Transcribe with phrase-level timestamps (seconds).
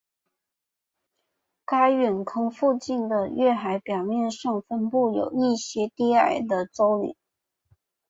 [1.63, 7.15] 该陨坑附近的月海表面上分布有一些低矮的皱岭。